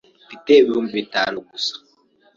[0.25, 1.73] Mfite ibihumbi bitanu gusa.